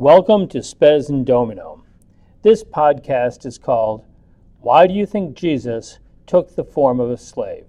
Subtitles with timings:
[0.00, 1.82] Welcome to Spes in Domino.
[2.42, 4.04] This podcast is called
[4.60, 7.64] Why Do You Think Jesus Took the Form of a Slave?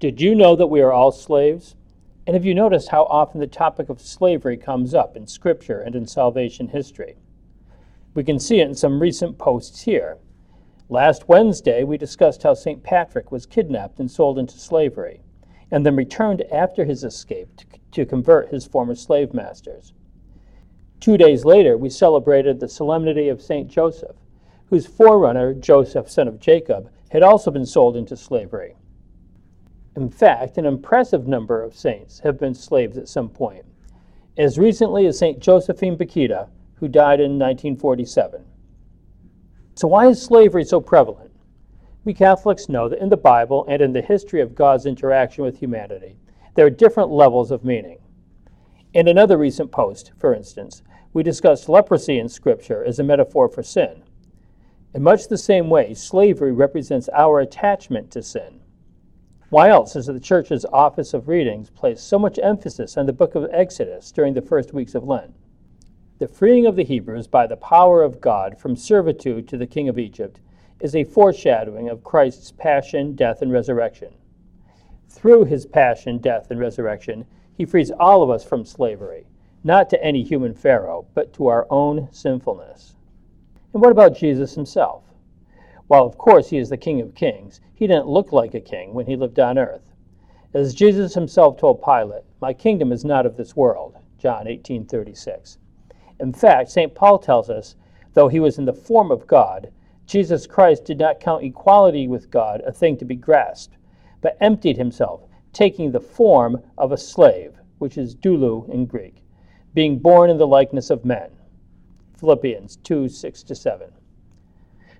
[0.00, 1.76] Did you know that we are all slaves?
[2.26, 5.94] And have you noticed how often the topic of slavery comes up in Scripture and
[5.94, 7.14] in salvation history?
[8.14, 10.18] We can see it in some recent posts here.
[10.88, 12.82] Last Wednesday, we discussed how St.
[12.82, 15.20] Patrick was kidnapped and sold into slavery,
[15.70, 19.92] and then returned after his escape to, to convert his former slave masters.
[21.04, 23.68] Two days later, we celebrated the solemnity of St.
[23.68, 24.16] Joseph,
[24.70, 28.74] whose forerunner, Joseph, son of Jacob, had also been sold into slavery.
[29.94, 33.66] In fact, an impressive number of saints have been slaves at some point,
[34.38, 35.40] as recently as St.
[35.40, 38.42] Josephine Bakhita, who died in 1947.
[39.74, 41.32] So, why is slavery so prevalent?
[42.06, 45.58] We Catholics know that in the Bible and in the history of God's interaction with
[45.58, 46.16] humanity,
[46.54, 47.98] there are different levels of meaning.
[48.94, 53.60] In another recent post, for instance, we discussed leprosy in Scripture as a metaphor for
[53.60, 54.04] sin.
[54.94, 58.60] In much the same way, slavery represents our attachment to sin.
[59.50, 63.34] Why else is the Church's Office of Readings placed so much emphasis on the book
[63.34, 65.34] of Exodus during the first weeks of Lent?
[66.20, 69.88] The freeing of the Hebrews by the power of God from servitude to the king
[69.88, 70.38] of Egypt
[70.78, 74.14] is a foreshadowing of Christ's passion, death, and resurrection.
[75.08, 79.26] Through his passion, death, and resurrection, he frees all of us from slavery
[79.64, 82.94] not to any human Pharaoh, but to our own sinfulness.
[83.72, 85.04] And what about Jesus himself?
[85.86, 88.92] While, of course, he is the King of Kings, he didn't look like a king
[88.92, 89.92] when he lived on earth.
[90.52, 93.96] As Jesus himself told Pilate, My kingdom is not of this world.
[94.18, 95.58] John 18:36.
[96.20, 96.94] In fact, St.
[96.94, 97.74] Paul tells us,
[98.12, 99.70] though he was in the form of God,
[100.06, 103.76] Jesus Christ did not count equality with God a thing to be grasped,
[104.20, 105.22] but emptied himself,
[105.54, 109.24] taking the form of a slave, which is doulo in Greek
[109.74, 111.30] being born in the likeness of men.
[112.18, 113.92] Philippians 2 6 to 7.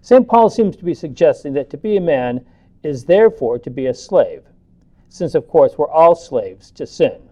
[0.03, 0.29] St.
[0.29, 2.45] Paul seems to be suggesting that to be a man
[2.83, 4.43] is therefore to be a slave,
[5.09, 7.31] since, of course, we're all slaves to sin.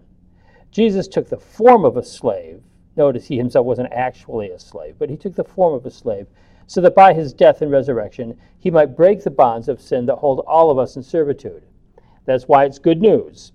[0.71, 2.63] Jesus took the form of a slave.
[2.95, 6.27] Notice he himself wasn't actually a slave, but he took the form of a slave
[6.65, 10.15] so that by his death and resurrection he might break the bonds of sin that
[10.15, 11.63] hold all of us in servitude.
[12.25, 13.51] That's why it's good news.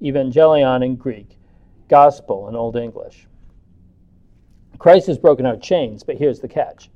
[0.00, 1.36] Evangelion in Greek
[1.88, 3.26] gospel in Old English.
[4.78, 6.90] Christ has broken our chains, but here's the catch.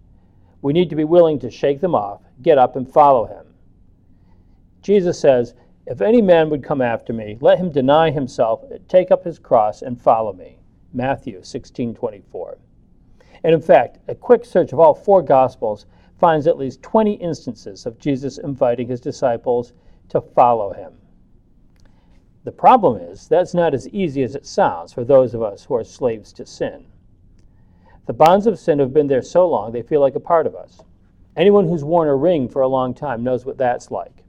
[0.63, 3.47] We need to be willing to shake them off, get up, and follow him.
[4.83, 5.55] Jesus says,
[5.87, 9.83] If any man would come after me, let him deny himself, take up his cross,
[9.83, 10.59] and follow me.
[10.93, 12.59] Matthew 16:24.
[13.43, 15.87] And in fact, a quick search of all four gospels
[16.19, 19.73] finds at least 20 instances of Jesus inviting his disciples
[20.11, 20.93] to follow him.
[22.43, 25.75] The problem is, that's not as easy as it sounds for those of us who
[25.75, 26.87] are slaves to sin.
[28.07, 30.55] The bonds of sin have been there so long they feel like a part of
[30.55, 30.81] us.
[31.37, 34.25] Anyone who's worn a ring for a long time knows what that's like.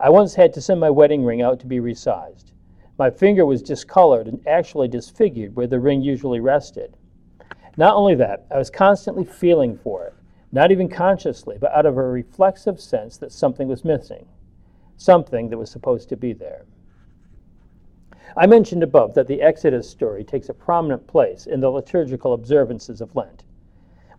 [0.00, 2.52] I once had to send my wedding ring out to be resized.
[2.98, 6.96] My finger was discolored and actually disfigured where the ring usually rested.
[7.76, 10.14] Not only that, I was constantly feeling for it,
[10.50, 14.26] not even consciously, but out of a reflexive sense that something was missing,
[14.96, 16.66] something that was supposed to be there.
[18.34, 23.00] I mentioned above that the Exodus story takes a prominent place in the liturgical observances
[23.00, 23.44] of Lent.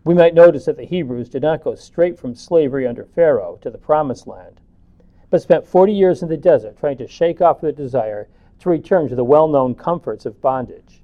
[0.04, 3.70] We might notice that the Hebrews did not go straight from slavery under Pharaoh to
[3.70, 4.60] the Promised Land,
[5.28, 8.28] but spent 40 years in the desert trying to shake off the desire
[8.60, 11.02] to return to the well known comforts of bondage.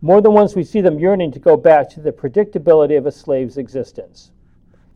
[0.00, 3.12] More than once, we see them yearning to go back to the predictability of a
[3.12, 4.32] slave's existence.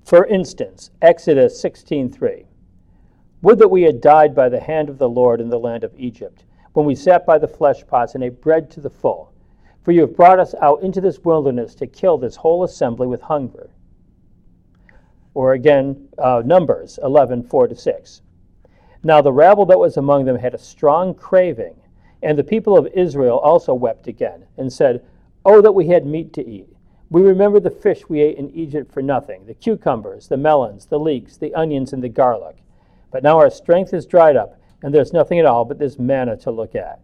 [0.02, 2.46] For instance, Exodus 16:3.
[3.42, 5.92] Would that we had died by the hand of the Lord in the land of
[5.98, 6.44] Egypt
[6.76, 9.32] when we sat by the flesh pots and ate bread to the full.
[9.82, 13.22] For you have brought us out into this wilderness to kill this whole assembly with
[13.22, 13.70] hunger.
[15.32, 18.20] Or again, uh, Numbers 11, 4 to 6.
[19.02, 21.76] Now the rabble that was among them had a strong craving,
[22.22, 25.02] and the people of Israel also wept again, and said,
[25.46, 26.68] Oh, that we had meat to eat.
[27.08, 30.98] We remember the fish we ate in Egypt for nothing, the cucumbers, the melons, the
[30.98, 32.56] leeks, the onions, and the garlic.
[33.10, 36.36] But now our strength is dried up and there's nothing at all but this manna
[36.36, 37.00] to look at.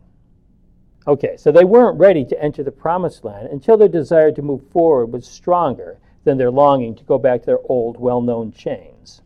[1.07, 4.63] Okay, so they weren't ready to enter the promised land until their desire to move
[4.71, 9.23] forward was stronger than their longing to go back to their old, well known chains.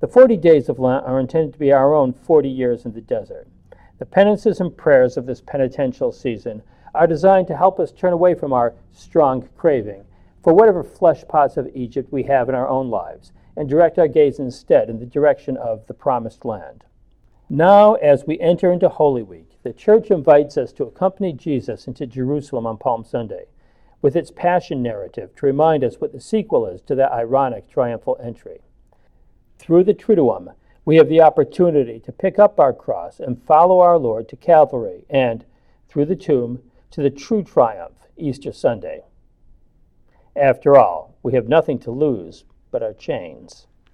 [0.00, 3.00] The 40 days of Lent are intended to be our own 40 years in the
[3.00, 3.48] desert.
[3.98, 6.62] The penances and prayers of this penitential season
[6.94, 10.04] are designed to help us turn away from our strong craving
[10.42, 14.08] for whatever flesh pots of Egypt we have in our own lives and direct our
[14.08, 16.84] gaze instead in the direction of the promised land.
[17.52, 22.06] Now, as we enter into Holy Week, the church invites us to accompany Jesus into
[22.06, 23.46] Jerusalem on Palm Sunday,
[24.00, 28.16] with its passion narrative to remind us what the sequel is to that ironic triumphal
[28.22, 28.60] entry.
[29.58, 30.54] Through the Triduum,
[30.84, 35.04] we have the opportunity to pick up our cross and follow our Lord to Calvary
[35.10, 35.44] and,
[35.88, 36.62] through the tomb,
[36.92, 39.02] to the true triumph, Easter Sunday.
[40.36, 43.66] After all, we have nothing to lose but our chains.